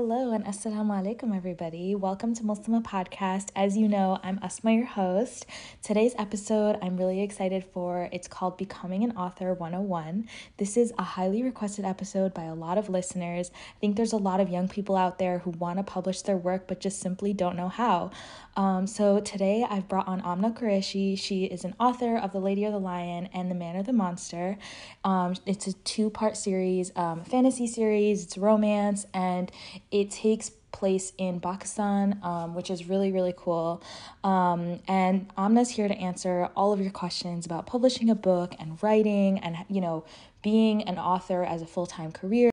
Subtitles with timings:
[0.00, 1.96] Hello and assalamu alaikum, everybody.
[1.96, 3.48] Welcome to Muslima Podcast.
[3.56, 5.44] As you know, I'm Asma, your host.
[5.82, 8.08] Today's episode, I'm really excited for.
[8.12, 10.28] It's called Becoming an Author 101.
[10.56, 13.50] This is a highly requested episode by a lot of listeners.
[13.50, 16.36] I think there's a lot of young people out there who want to publish their
[16.36, 18.12] work but just simply don't know how.
[18.56, 21.18] Um, so today I've brought on Aamna Qureshi.
[21.18, 23.92] She is an author of The Lady or the Lion and The Man or the
[23.92, 24.58] Monster.
[25.04, 29.50] Um, it's a two part series, um, fantasy series, it's romance, and
[29.90, 33.82] it takes place in Pakistan, um, which is really, really cool.
[34.22, 38.80] Um, and Aamna's here to answer all of your questions about publishing a book and
[38.82, 40.04] writing and, you know,
[40.42, 42.50] being an author as a full time career.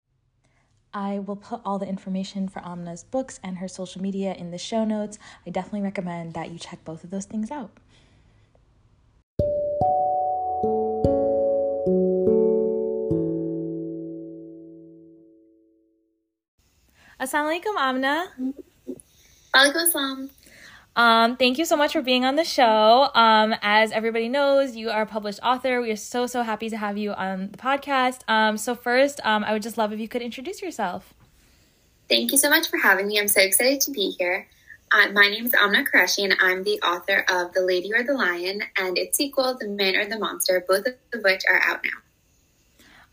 [0.93, 4.57] I will put all the information for Aamna's books and her social media in the
[4.57, 5.19] show notes.
[5.45, 7.71] I definitely recommend that you check both of those things out.
[17.25, 18.27] Assalamu alaikum, Aamna.
[19.55, 20.29] Alaikum assalam.
[20.95, 23.09] Um, thank you so much for being on the show.
[23.15, 25.81] Um, as everybody knows, you are a published author.
[25.81, 28.19] We are so, so happy to have you on the podcast.
[28.27, 31.15] Um, so, first, um, I would just love if you could introduce yourself.
[32.07, 33.19] Thank you so much for having me.
[33.19, 34.47] I'm so excited to be here.
[34.91, 38.13] Uh, my name is Aamna Qureshi, and I'm the author of The Lady or the
[38.13, 42.04] Lion and its sequel, The Man or the Monster, both of which are out now.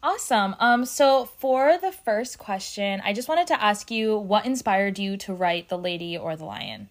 [0.03, 0.57] Awesome.
[0.59, 5.17] Um, so for the first question, I just wanted to ask you what inspired you
[5.19, 6.89] to write The Lady or the Lion?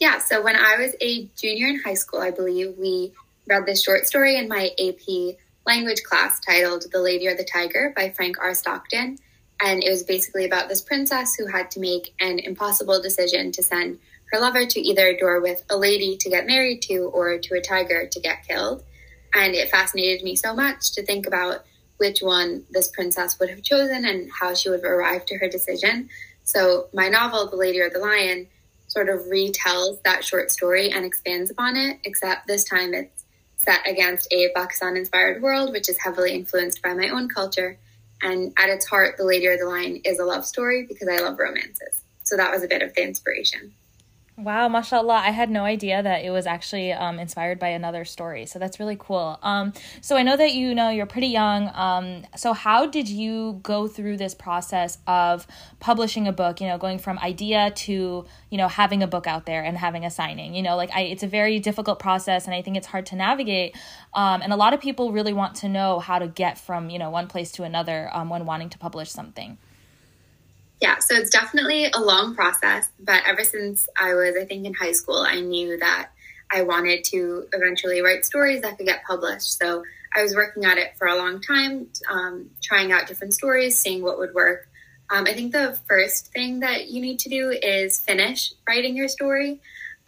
[0.00, 3.12] Yeah, so when I was a junior in high school, I believe we
[3.46, 7.92] read this short story in my AP language class titled The Lady or the Tiger
[7.94, 8.54] by Frank R.
[8.54, 9.18] Stockton.
[9.60, 13.62] And it was basically about this princess who had to make an impossible decision to
[13.62, 13.98] send
[14.32, 17.54] her lover to either a door with a lady to get married to or to
[17.54, 18.82] a tiger to get killed.
[19.36, 21.66] And it fascinated me so much to think about
[21.98, 25.46] which one this princess would have chosen and how she would have arrived to her
[25.46, 26.08] decision.
[26.44, 28.48] So, my novel, The Lady or the Lion,
[28.88, 33.24] sort of retells that short story and expands upon it, except this time it's
[33.58, 37.78] set against a Pakistan inspired world, which is heavily influenced by my own culture.
[38.22, 41.18] And at its heart, The Lady or the Lion is a love story because I
[41.18, 42.02] love romances.
[42.22, 43.74] So, that was a bit of the inspiration.
[44.38, 45.14] Wow, mashallah.
[45.14, 48.44] I had no idea that it was actually um, inspired by another story.
[48.44, 49.38] So that's really cool.
[49.42, 51.70] Um, so I know that you know you're pretty young.
[51.72, 55.46] Um, so how did you go through this process of
[55.80, 59.46] publishing a book, you know, going from idea to, you know, having a book out
[59.46, 60.54] there and having a signing?
[60.54, 63.16] You know, like I, it's a very difficult process and I think it's hard to
[63.16, 63.74] navigate.
[64.12, 66.98] Um, and a lot of people really want to know how to get from, you
[66.98, 69.56] know, one place to another um, when wanting to publish something.
[70.80, 74.74] Yeah, so it's definitely a long process, but ever since I was, I think, in
[74.74, 76.10] high school, I knew that
[76.52, 79.58] I wanted to eventually write stories that could get published.
[79.58, 83.78] So I was working at it for a long time, um, trying out different stories,
[83.78, 84.68] seeing what would work.
[85.10, 89.08] Um, I think the first thing that you need to do is finish writing your
[89.08, 89.60] story.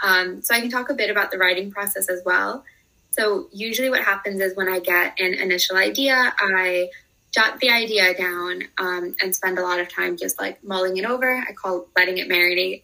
[0.02, 2.64] Um, so I can talk a bit about the writing process as well.
[3.10, 6.90] So usually, what happens is when I get an initial idea, I
[7.38, 11.04] jot the idea down um, and spend a lot of time just like mulling it
[11.04, 11.36] over.
[11.36, 12.82] I call letting it marinate.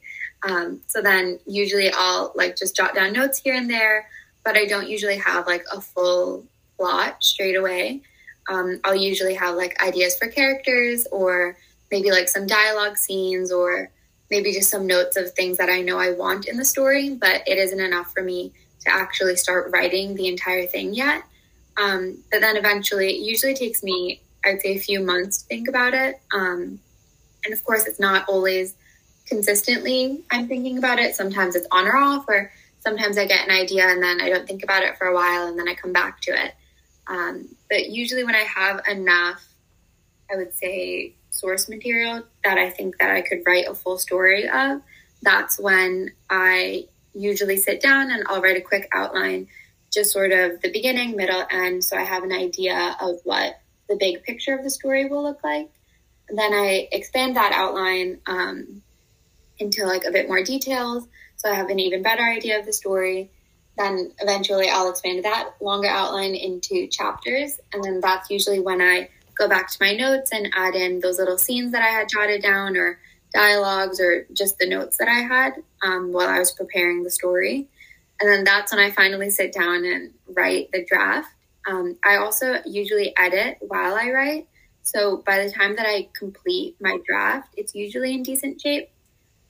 [0.49, 4.09] Um, so then usually I'll like just jot down notes here and there,
[4.45, 6.45] but I don't usually have like a full
[6.77, 8.03] plot straight away.
[8.49, 11.57] Um, I'll usually have like ideas for characters or
[11.91, 13.91] maybe like some dialogue scenes or
[14.31, 17.43] maybe just some notes of things that I know I want in the story, but
[17.49, 21.25] it isn't enough for me to actually start writing the entire thing yet.
[21.77, 25.69] Um, but then eventually, it usually takes me I'd say a few months to think
[25.69, 26.21] about it.
[26.33, 26.81] Um,
[27.45, 28.75] and of course, it's not always
[29.27, 31.15] consistently I'm thinking about it.
[31.15, 34.47] Sometimes it's on or off, or sometimes I get an idea and then I don't
[34.47, 36.55] think about it for a while and then I come back to it.
[37.07, 39.45] Um, but usually, when I have enough,
[40.31, 44.49] I would say source material that I think that I could write a full story
[44.49, 44.81] of,
[45.23, 49.49] that's when I usually sit down and I'll write a quick outline,
[49.93, 53.97] just sort of the beginning, middle, end, so I have an idea of what the
[53.97, 55.71] big picture of the story will look like.
[56.29, 58.83] And then I expand that outline um,
[59.59, 62.73] into like a bit more details, so I have an even better idea of the
[62.73, 63.31] story.
[63.77, 69.11] Then eventually I'll expand that longer outline into chapters, and then that's usually when I
[69.37, 72.43] go back to my notes and add in those little scenes that I had jotted
[72.43, 72.99] down, or
[73.35, 77.67] dialogues, or just the notes that I had um, while I was preparing the story.
[78.21, 81.29] And then that's when I finally sit down and write the draft.
[81.67, 84.49] Um, I also usually edit while I write.
[84.83, 88.91] So by the time that I complete my draft, it's usually in decent shape.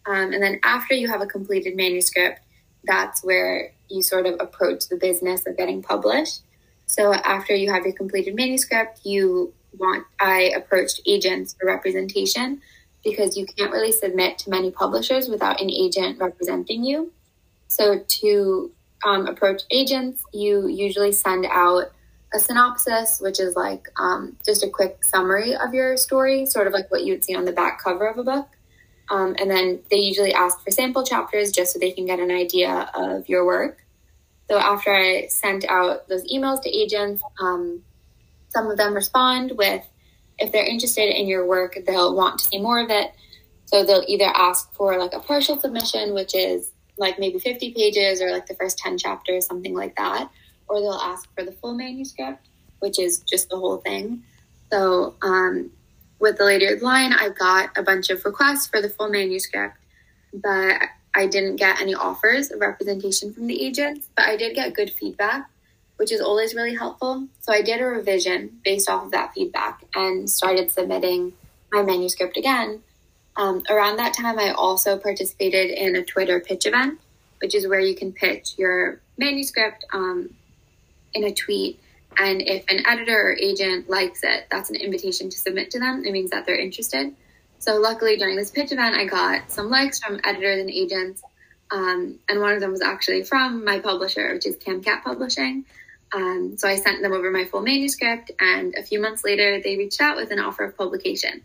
[0.06, 2.40] Um, and then after you have a completed manuscript,
[2.84, 6.42] that's where you sort of approach the business of getting published.
[6.86, 12.60] So after you have your completed manuscript, you want I approached agents for representation
[13.02, 17.12] because you can't really submit to many publishers without an agent representing you.
[17.68, 18.70] So to
[19.04, 21.92] um, approach agents, you usually send out
[22.34, 26.72] a synopsis, which is like um, just a quick summary of your story, sort of
[26.72, 28.48] like what you would see on the back cover of a book.
[29.10, 32.30] Um, and then they usually ask for sample chapters just so they can get an
[32.30, 33.84] idea of your work.
[34.50, 37.82] So after I sent out those emails to agents, um,
[38.48, 39.84] some of them respond with,
[40.38, 43.12] if they're interested in your work, they'll want to see more of it.
[43.66, 48.20] So they'll either ask for like a partial submission, which is like maybe 50 pages
[48.20, 50.30] or like the first 10 chapters, something like that.
[50.68, 52.46] Or they'll ask for the full manuscript,
[52.80, 54.22] which is just the whole thing.
[54.72, 55.70] So um,
[56.18, 59.76] with the the Lion, I got a bunch of requests for the full manuscript,
[60.32, 60.80] but
[61.14, 64.08] I didn't get any offers of representation from the agents.
[64.16, 65.48] But I did get good feedback,
[65.96, 67.28] which is always really helpful.
[67.40, 71.34] So I did a revision based off of that feedback and started submitting
[71.70, 72.82] my manuscript again
[73.36, 77.00] um, around that time, I also participated in a Twitter pitch event,
[77.40, 80.30] which is where you can pitch your manuscript um,
[81.14, 81.80] in a tweet.
[82.16, 86.04] And if an editor or agent likes it, that's an invitation to submit to them.
[86.04, 87.14] It means that they're interested.
[87.58, 91.22] So, luckily, during this pitch event, I got some likes from editors and agents.
[91.70, 95.64] Um, and one of them was actually from my publisher, which is CamCat Publishing.
[96.14, 99.76] Um, so I sent them over my full manuscript, and a few months later, they
[99.76, 101.44] reached out with an offer of publication.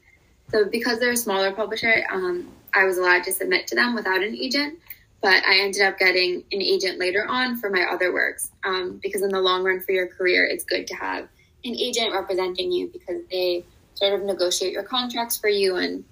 [0.51, 4.21] So because they're a smaller publisher, um, I was allowed to submit to them without
[4.21, 4.79] an agent.
[5.21, 9.21] But I ended up getting an agent later on for my other works um, because
[9.21, 11.23] in the long run for your career, it's good to have
[11.65, 16.05] an agent representing you because they sort of negotiate your contracts for you and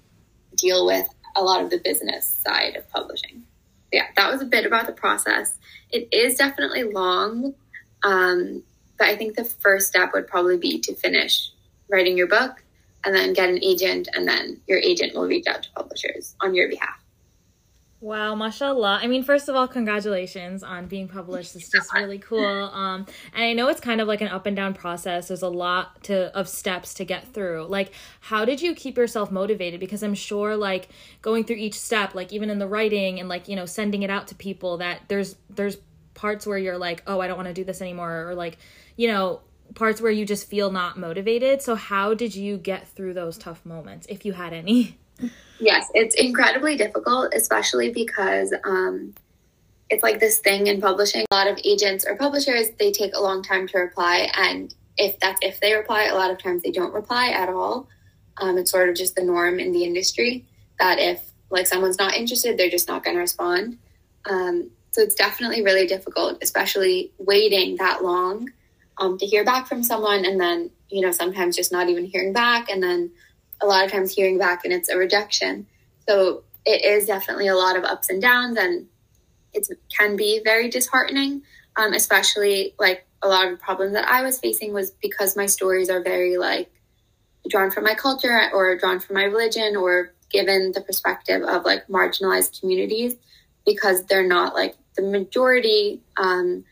[0.56, 3.44] deal with a lot of the business side of publishing.
[3.92, 5.56] Yeah, that was a bit about the process.
[5.90, 7.54] It is definitely long,
[8.02, 8.62] um,
[8.98, 11.50] but I think the first step would probably be to finish
[11.88, 12.62] writing your book
[13.04, 16.54] and then get an agent, and then your agent will reach out to publishers on
[16.54, 16.98] your behalf.
[18.00, 19.00] Wow, mashallah.
[19.02, 21.56] I mean, first of all, congratulations on being published.
[21.56, 22.46] It's just really cool.
[22.46, 25.28] Um, and I know it's kind of like an up and down process.
[25.28, 27.66] There's a lot to of steps to get through.
[27.66, 27.90] Like,
[28.20, 29.80] how did you keep yourself motivated?
[29.80, 30.90] Because I'm sure, like,
[31.22, 34.10] going through each step, like even in the writing and like you know sending it
[34.10, 35.78] out to people, that there's there's
[36.14, 38.58] parts where you're like, oh, I don't want to do this anymore, or like,
[38.94, 39.40] you know,
[39.74, 41.62] parts where you just feel not motivated.
[41.62, 44.98] So, how did you get through those tough moments, if you had any?
[45.60, 49.14] Yes, it's incredibly difficult, especially because um,
[49.90, 51.24] it's like this thing in publishing.
[51.30, 55.18] A lot of agents or publishers they take a long time to reply, and if
[55.18, 57.88] that's if they reply, a lot of times they don't reply at all.
[58.40, 60.46] Um, it's sort of just the norm in the industry
[60.78, 63.78] that if like someone's not interested, they're just not going to respond.
[64.26, 68.50] Um, so it's definitely really difficult, especially waiting that long
[68.98, 72.32] um, to hear back from someone and then, you know, sometimes just not even hearing
[72.32, 73.10] back and then
[73.60, 75.66] a lot of times hearing back and it's a rejection.
[76.08, 78.86] So it is definitely a lot of ups and downs and
[79.52, 79.66] it
[79.96, 81.42] can be very disheartening,
[81.76, 85.46] um, especially like a lot of the problems that I was facing was because my
[85.46, 86.70] stories are very like
[87.48, 91.86] drawn from my culture or drawn from my religion or given the perspective of like
[91.88, 93.14] marginalized communities
[93.64, 96.64] because they're not like the majority um,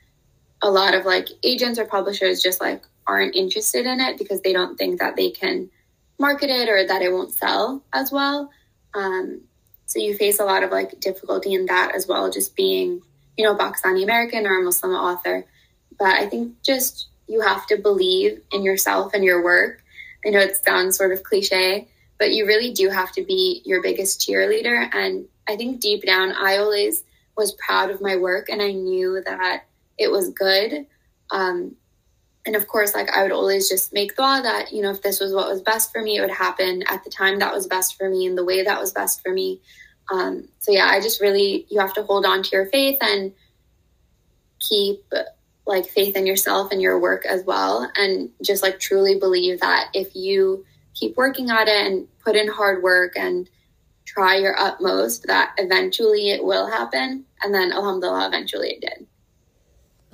[0.63, 4.53] a lot of like agents or publishers just like aren't interested in it because they
[4.53, 5.71] don't think that they can
[6.19, 8.51] market it or that it won't sell as well.
[8.95, 9.43] Um,
[9.87, 13.03] so you face a lot of like difficulty in that as well, just being,
[13.37, 15.45] you know, Pakistani American or a Muslim author.
[15.99, 19.83] But I think just you have to believe in yourself and your work.
[20.25, 23.83] I know it sounds sort of cliche, but you really do have to be your
[23.83, 24.89] biggest cheerleader.
[24.93, 27.05] And I think deep down, I always
[27.37, 29.67] was proud of my work and I knew that
[29.99, 30.87] it was good.
[31.31, 31.77] Um,
[32.47, 35.19] and of course, like I would always just make thought that, you know, if this
[35.19, 37.99] was what was best for me, it would happen at the time that was best
[37.99, 39.61] for me and the way that was best for me.
[40.13, 43.33] Um, so yeah, I just really, you have to hold on to your faith and
[44.61, 45.05] keep
[45.67, 47.91] like faith in yourself and your work as well.
[47.97, 52.49] And just like truly believe that if you keep working at it and put in
[52.49, 53.51] hard work and
[54.05, 57.25] try your utmost, that eventually it will happen.
[57.43, 59.07] And then, alhamdulillah, eventually it did.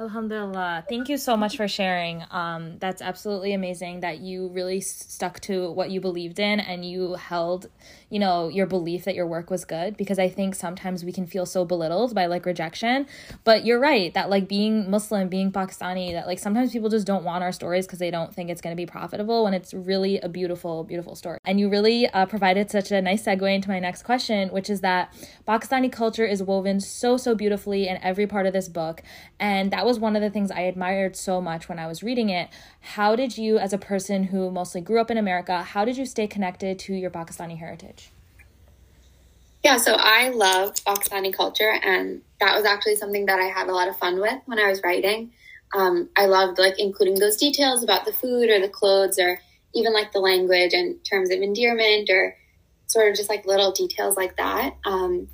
[0.03, 0.85] Alhamdulillah.
[0.89, 2.25] Thank you so much for sharing.
[2.33, 7.15] Um, that's absolutely amazing that you really stuck to what you believed in and you
[7.15, 7.69] held,
[8.13, 11.27] you know, your belief that your work was good because I think sometimes we can
[11.27, 13.07] feel so belittled by like rejection.
[13.45, 17.23] But you're right that like being Muslim, being Pakistani, that like sometimes people just don't
[17.23, 20.19] want our stories because they don't think it's going to be profitable when it's really
[20.21, 21.39] a beautiful, beautiful story.
[21.45, 24.81] And you really uh, provided such a nice segue into my next question, which is
[24.81, 25.15] that
[25.47, 29.03] Pakistani culture is woven so, so beautifully in every part of this book.
[29.39, 32.03] And that was was one of the things I admired so much when I was
[32.03, 32.49] reading it.
[32.81, 36.07] How did you, as a person who mostly grew up in America, how did you
[36.07, 38.02] stay connected to your Pakistani heritage?
[39.63, 43.73] Yeah, so I love Pakistani culture, and that was actually something that I had a
[43.73, 45.33] lot of fun with when I was writing.
[45.75, 49.39] Um, I loved like including those details about the food or the clothes or
[49.75, 52.37] even like the language and terms of endearment or
[52.89, 54.75] sort of just like little details like that.
[54.85, 55.29] Um,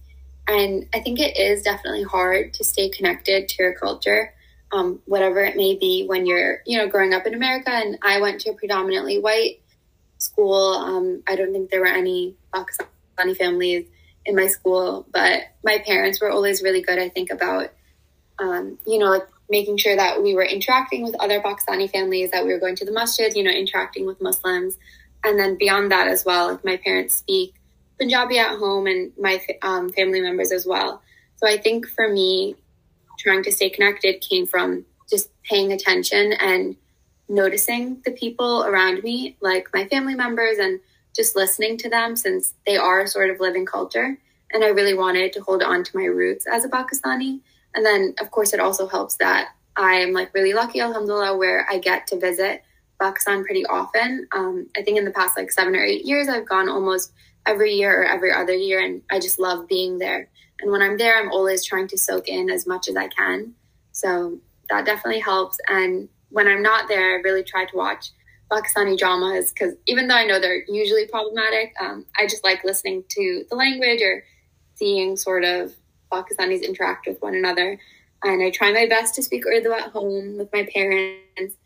[0.47, 4.33] and I think it is definitely hard to stay connected to your culture,
[4.71, 7.71] um, whatever it may be when you're, you know, growing up in America.
[7.71, 9.61] And I went to a predominantly white
[10.19, 10.75] school.
[10.75, 13.87] Um, I don't think there were any Pakistani families
[14.29, 17.73] in my school, but my parents were always really good, I think, about,
[18.39, 22.45] um, you know, like making sure that we were interacting with other Pakistani families, that
[22.45, 24.77] we were going to the masjid, you know, interacting with Muslims.
[25.25, 27.55] And then beyond that as well, like my parents speak
[27.99, 31.03] Punjabi at home and my um, family members as well.
[31.37, 32.55] So I think for me,
[33.19, 36.77] trying to stay connected came from just paying attention and
[37.29, 40.81] noticing the people around me, like my family members, and
[41.19, 44.17] just listening to them since they are sort of living culture.
[44.53, 47.41] And I really wanted to hold on to my roots as a Pakistani.
[47.75, 51.79] And then, of course, it also helps that I'm like really lucky, alhamdulillah, where I
[51.79, 52.63] get to visit
[53.01, 54.29] Pakistan pretty often.
[54.33, 57.13] Um, I think in the past like seven or eight years, I've gone almost
[57.47, 60.29] every year or every other year, and I just love being there.
[60.61, 63.55] And when I'm there, I'm always trying to soak in as much as I can.
[63.93, 64.39] So
[64.71, 65.59] that definitely helps.
[65.69, 68.11] And when I'm not there, I really try to watch
[68.51, 73.05] Pakistani dramas because even though I know they're usually problematic, um, I just like listening
[73.11, 74.25] to the language or
[74.75, 75.75] seeing sort of
[76.11, 77.79] Pakistanis interact with one another.
[78.25, 81.57] And I try my best to speak Urdu at home with my parents,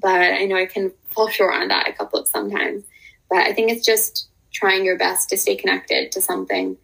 [0.00, 2.84] but I know I can fall short on that a couple of sometimes.
[3.28, 6.76] But I think it's just trying your best to stay connected to something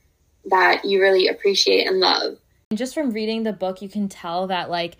[0.45, 2.39] that you really appreciate and love.
[2.71, 4.97] And just from reading the book, you can tell that like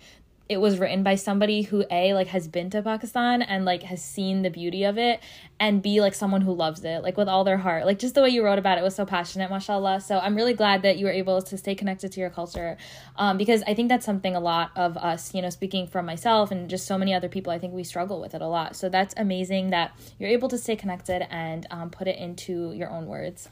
[0.49, 4.03] it was written by somebody who a like has been to Pakistan and like has
[4.03, 5.19] seen the beauty of it
[5.59, 7.85] and b like someone who loves it like with all their heart.
[7.85, 10.01] Like just the way you wrote about it was so passionate mashallah.
[10.01, 12.77] So I'm really glad that you were able to stay connected to your culture
[13.17, 16.51] um, because I think that's something a lot of us you know speaking from myself
[16.51, 18.75] and just so many other people I think we struggle with it a lot.
[18.75, 22.89] So that's amazing that you're able to stay connected and um, put it into your
[22.89, 23.49] own words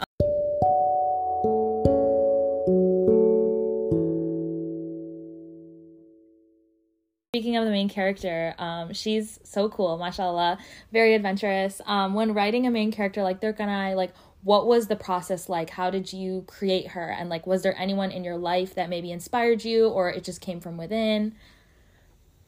[7.36, 10.58] Speaking of the main character, um, she's so cool, mashallah,
[10.94, 11.82] very adventurous.
[11.86, 14.14] Um, when writing a main character like Durkhanay, like
[14.44, 15.70] what was the process like?
[15.70, 17.10] How did you create her?
[17.10, 20.40] And like, was there anyone in your life that maybe inspired you, or it just
[20.40, 21.36] came from within?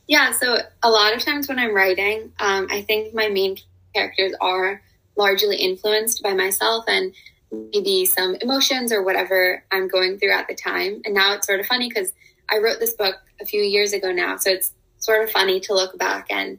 [0.08, 3.58] Yeah, so a lot of times when I'm writing, um, I think my main
[3.94, 4.82] characters are
[5.18, 7.14] largely influenced by myself and
[7.52, 11.02] maybe some emotions or whatever I'm going through at the time.
[11.04, 12.14] And now it's sort of funny because
[12.50, 15.74] I wrote this book a few years ago now, so it's sort of funny to
[15.74, 16.58] look back and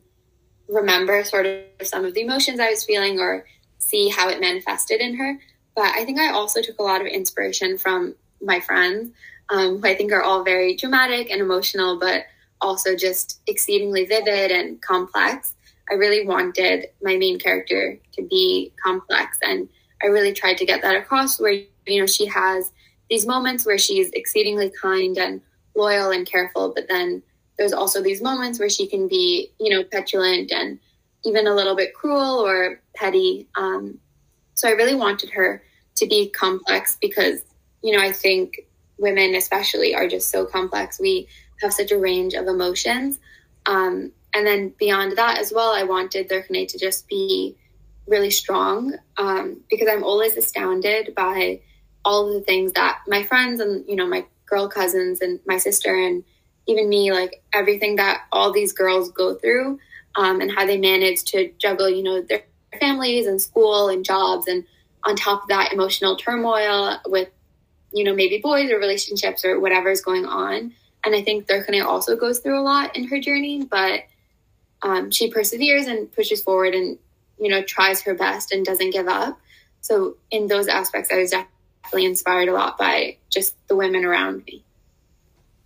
[0.69, 3.47] remember sort of some of the emotions I was feeling or
[3.79, 5.39] see how it manifested in her.
[5.75, 9.11] But I think I also took a lot of inspiration from my friends,
[9.49, 12.25] um, who I think are all very dramatic and emotional, but
[12.61, 15.55] also just exceedingly vivid and complex.
[15.91, 19.69] I really wanted my main character to be complex, and
[20.03, 21.41] I really tried to get that across.
[21.41, 21.53] Where
[21.87, 22.73] you know she has
[23.09, 25.41] these moments where she's exceedingly kind and
[25.75, 27.23] loyal and careful, but then
[27.59, 30.79] there's also these moments where she can be, you know, petulant and
[31.25, 33.49] even a little bit cruel or petty.
[33.57, 33.99] Um,
[34.55, 35.63] so I really wanted her
[35.97, 37.43] to be complex because,
[37.83, 38.61] you know, I think
[38.99, 41.01] women, especially, are just so complex.
[41.01, 41.29] We
[41.61, 43.19] have such a range of emotions.
[43.67, 47.57] Um, and then beyond that as well, I wanted Durkhanay to just be
[48.07, 51.61] really strong um, because I'm always astounded by
[52.05, 55.59] all of the things that my friends and, you know, my girl cousins and my
[55.59, 56.25] sister and
[56.69, 59.81] even me, like everything that all these girls go through
[60.15, 62.43] um, and how they manage to juggle, you know, their
[62.79, 64.47] families and school and jobs.
[64.47, 64.65] And
[65.03, 67.29] on top of that, emotional turmoil with,
[67.93, 70.75] you know, maybe boys or relationships or whatever is going on.
[71.05, 74.03] And I think Durkhanay also goes through a lot in her journey, but
[74.83, 76.99] um, she perseveres and pushes forward and,
[77.41, 79.41] you know, tries her best and doesn't give up.
[79.81, 84.45] So in those aspects, I was definitely inspired a lot by just the women around
[84.45, 84.65] me.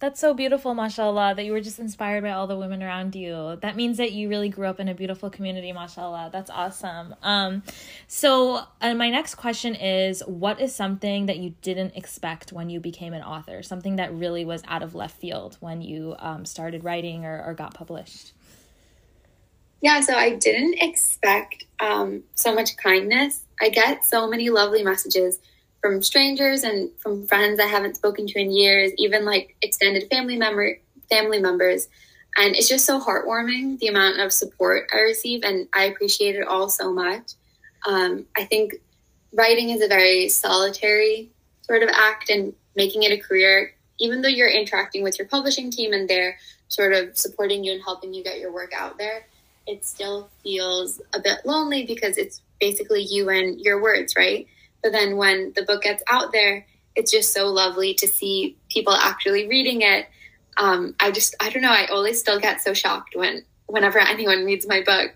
[0.03, 3.57] That's so beautiful, mashallah, that you were just inspired by all the women around you.
[3.63, 6.31] That means that you really grew up in a beautiful community, mashallah.
[6.33, 7.15] That's awesome.
[7.23, 7.63] Um,
[8.09, 12.81] so, uh, my next question is what is something that you didn't expect when you
[12.81, 13.63] became an author?
[13.63, 17.55] Something that really was out of left field when you um, started writing or, or
[17.55, 18.33] got published?
[19.83, 23.45] Yeah, so I didn't expect um, so much kindness.
[23.61, 25.39] I get so many lovely messages
[25.83, 30.37] from strangers and from friends I haven't spoken to in years, even like extended family
[30.39, 30.79] member
[31.11, 31.89] family members.
[32.37, 36.47] And it's just so heartwarming the amount of support I receive, and I appreciate it
[36.47, 37.33] all so much.
[37.87, 38.77] Um, I think
[39.35, 41.31] writing is a very solitary
[41.63, 45.71] sort of act and making it a career, even though you're interacting with your publishing
[45.71, 49.27] team and they're sort of supporting you and helping you get your work out there,
[49.67, 54.47] it still feels a bit lonely because it's basically you and your words, right?
[54.83, 58.93] But then when the book gets out there, it's just so lovely to see people
[58.93, 60.07] actually reading it.
[60.57, 64.45] Um, I just, I don't know, I always still get so shocked when, whenever anyone
[64.45, 65.13] reads my book.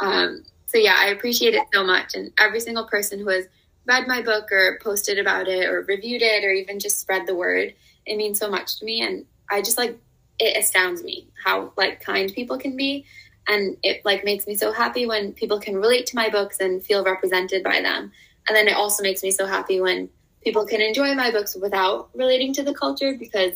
[0.00, 2.14] Um, so yeah, I appreciate it so much.
[2.14, 3.46] And every single person who has
[3.86, 7.34] read my book or posted about it or reviewed it or even just spread the
[7.34, 7.74] word,
[8.06, 9.02] it means so much to me.
[9.02, 9.98] And I just like,
[10.38, 13.06] it astounds me how like kind people can be.
[13.48, 16.84] And it like makes me so happy when people can relate to my books and
[16.84, 18.12] feel represented by them.
[18.48, 20.08] And then it also makes me so happy when
[20.42, 23.52] people can enjoy my books without relating to the culture because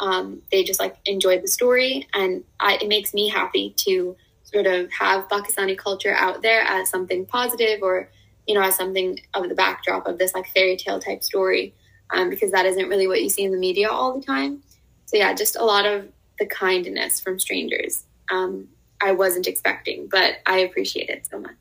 [0.00, 2.08] um, they just like enjoy the story.
[2.14, 6.88] And I, it makes me happy to sort of have Pakistani culture out there as
[6.88, 8.10] something positive or,
[8.46, 11.74] you know, as something of the backdrop of this like fairy tale type story,
[12.10, 14.62] um, because that isn't really what you see in the media all the time.
[15.06, 16.08] So, yeah, just a lot of
[16.38, 18.68] the kindness from strangers um,
[19.00, 21.56] I wasn't expecting, but I appreciate it so much.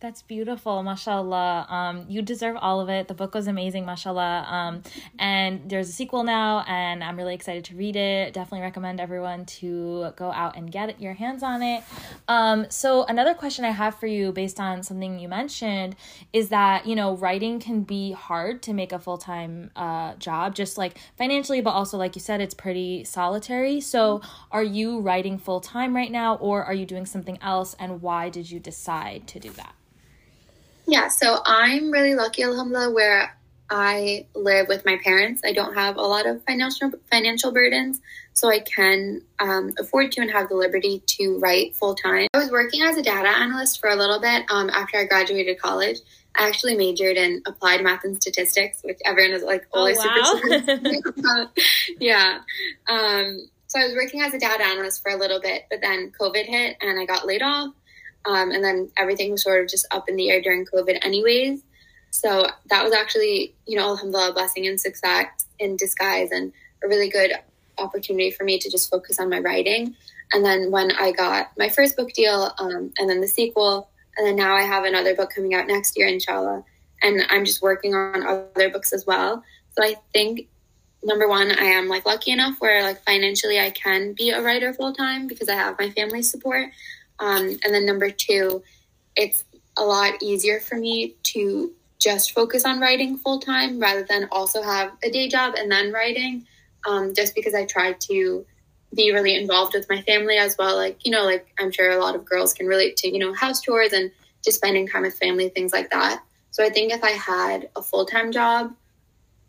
[0.00, 1.66] That's beautiful, mashallah.
[1.68, 3.06] Um, you deserve all of it.
[3.06, 4.46] The book was amazing, mashallah.
[4.48, 4.82] Um,
[5.18, 8.32] and there's a sequel now, and I'm really excited to read it.
[8.32, 11.84] Definitely recommend everyone to go out and get your hands on it.
[12.28, 15.96] Um, so another question I have for you, based on something you mentioned,
[16.32, 20.54] is that you know writing can be hard to make a full time uh, job,
[20.54, 23.82] just like financially, but also like you said, it's pretty solitary.
[23.82, 27.76] So are you writing full time right now, or are you doing something else?
[27.78, 29.74] And why did you decide to do that?
[30.90, 33.38] Yeah, so I'm really lucky, alhamdulillah, where
[33.70, 35.40] I live with my parents.
[35.44, 38.00] I don't have a lot of financial financial burdens,
[38.32, 42.26] so I can um, afford to and have the liberty to write full time.
[42.34, 45.60] I was working as a data analyst for a little bit um, after I graduated
[45.60, 45.98] college.
[46.34, 51.20] I actually majored in applied math and statistics, which everyone is like always oh, wow.
[51.22, 51.50] super
[52.00, 52.40] yeah.
[52.88, 56.10] Um, so I was working as a data analyst for a little bit, but then
[56.20, 57.72] COVID hit and I got laid off.
[58.26, 61.62] Um, and then everything was sort of just up in the air during COVID, anyways.
[62.10, 65.28] So that was actually, you know, alhamdulillah, blessing and success
[65.58, 66.52] in disguise and
[66.82, 67.32] a really good
[67.78, 69.94] opportunity for me to just focus on my writing.
[70.32, 74.26] And then when I got my first book deal, um, and then the sequel, and
[74.26, 76.64] then now I have another book coming out next year, inshallah.
[77.02, 79.42] And I'm just working on other books as well.
[79.72, 80.48] So I think
[81.02, 84.74] number one, I am like lucky enough where like financially I can be a writer
[84.74, 86.66] full time because I have my family's support.
[87.20, 88.62] Um, and then number two,
[89.14, 89.44] it's
[89.76, 94.62] a lot easier for me to just focus on writing full time rather than also
[94.62, 96.46] have a day job and then writing.
[96.88, 98.46] Um, just because I try to
[98.94, 100.76] be really involved with my family as well.
[100.76, 103.34] Like, you know, like I'm sure a lot of girls can relate to, you know,
[103.34, 104.10] house chores and
[104.42, 106.22] just spending time with family, things like that.
[106.50, 108.74] So I think if I had a full time job,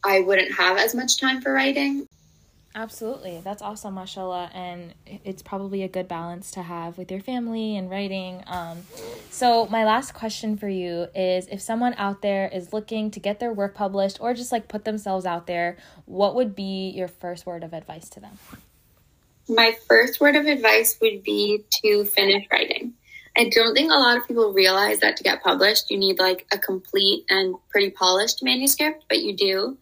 [0.04, 2.08] I wouldn't have as much time for writing.
[2.74, 3.42] Absolutely.
[3.44, 4.50] That's awesome, mashallah.
[4.54, 8.44] And it's probably a good balance to have with your family and writing.
[8.48, 8.84] Um,
[9.30, 13.40] so, my last question for you is if someone out there is looking to get
[13.40, 17.46] their work published or just like put themselves out there, what would be your first
[17.46, 18.38] word of advice to them?
[19.50, 22.94] My first word of advice would be to finish writing.
[23.38, 26.46] I don't think a lot of people realize that to get published, you need like
[26.52, 29.78] a complete and pretty polished manuscript, but you do.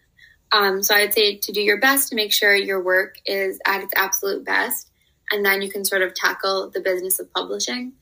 [0.52, 3.82] Um, so I'd say to do your best to make sure your work is at
[3.82, 4.90] its absolute best,
[5.30, 7.92] and then you can sort of tackle the business of publishing.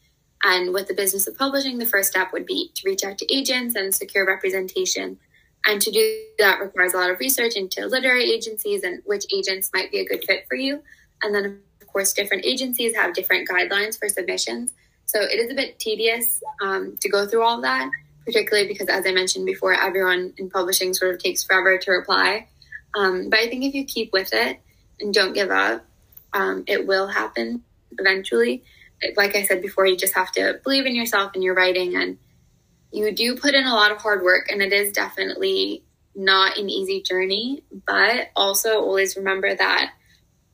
[0.44, 3.34] And with the business of publishing, the first step would be to reach out to
[3.34, 5.18] agents and secure representation.
[5.66, 9.70] And to do that requires a lot of research into literary agencies and which agents
[9.74, 10.80] might be a good fit for you.
[11.22, 14.72] And then, of course, different agencies have different guidelines for submissions.
[15.06, 17.90] So it is a bit tedious um, to go through all that
[18.28, 22.46] particularly because, as I mentioned before, everyone in publishing sort of takes forever to reply.
[22.94, 24.60] Um, but I think if you keep with it
[25.00, 25.86] and don't give up,
[26.34, 27.64] um, it will happen
[27.98, 28.64] eventually.
[29.16, 32.18] Like I said before, you just have to believe in yourself and your writing, and
[32.92, 36.68] you do put in a lot of hard work, and it is definitely not an
[36.68, 37.62] easy journey.
[37.86, 39.92] But also always remember that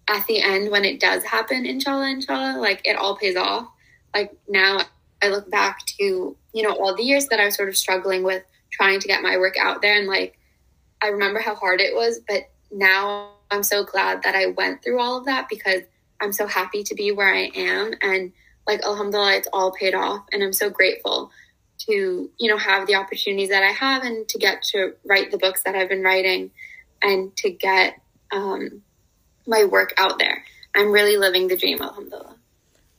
[0.07, 3.67] at the end, when it does happen, inshallah, inshallah, like it all pays off.
[4.15, 4.83] Like now,
[5.25, 8.23] I look back to you know, all the years that I was sort of struggling
[8.23, 9.99] with trying to get my work out there.
[9.99, 10.39] And like,
[11.03, 15.01] I remember how hard it was, but now I'm so glad that I went through
[15.01, 15.83] all of that because
[16.21, 17.93] I'm so happy to be where I am.
[18.01, 18.33] And
[18.67, 20.25] like, alhamdulillah, it's all paid off.
[20.33, 21.31] And I'm so grateful
[21.81, 25.39] to, you know, have the opportunities that I have and to get to write the
[25.39, 26.53] books that I've been writing
[27.03, 28.01] and to get
[28.33, 28.83] um,
[29.47, 30.45] my work out there.
[30.75, 32.34] I'm really living the dream, alhamdulillah.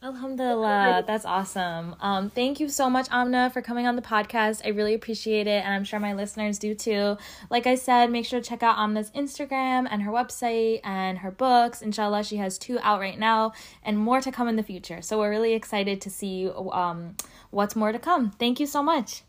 [0.06, 1.96] Alhamdulillah, that's awesome.
[2.00, 4.62] Um, thank you so much, Aamna, for coming on the podcast.
[4.64, 7.18] I really appreciate it, and I'm sure my listeners do too.
[7.50, 11.32] Like I said, make sure to check out Aamna's Instagram and her website and her
[11.32, 11.82] books.
[11.82, 15.02] Inshallah, she has two out right now and more to come in the future.
[15.02, 17.16] So we're really excited to see um,
[17.50, 18.30] what's more to come.
[18.30, 19.24] Thank you so much.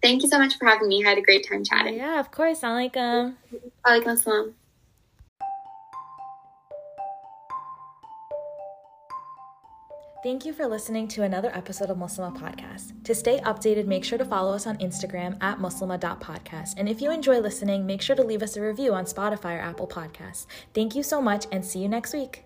[0.00, 1.04] Thank you so much for having me.
[1.04, 1.96] I had a great time chatting.
[1.96, 2.60] Yeah, of course.
[2.60, 3.34] Alaikum.
[3.84, 4.52] Alaikum assalam.
[10.22, 12.92] Thank you for listening to another episode of Muslima Podcast.
[13.04, 16.74] To stay updated, make sure to follow us on Instagram at muslima.podcast.
[16.76, 19.60] And if you enjoy listening, make sure to leave us a review on Spotify or
[19.60, 20.44] Apple Podcasts.
[20.74, 22.44] Thank you so much and see you next week.